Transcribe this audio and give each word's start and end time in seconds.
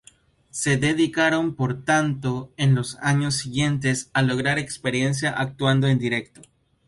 Se 0.49 0.77
dedicaron, 0.77 1.53
por 1.53 1.85
tanto, 1.85 2.51
en 2.57 2.73
los 2.73 2.95
años 3.01 3.35
siguientes 3.35 4.09
a 4.13 4.23
lograr 4.23 4.57
experiencia 4.57 5.29
actuando 5.29 5.85
en 5.87 5.99
directo. 5.99 6.41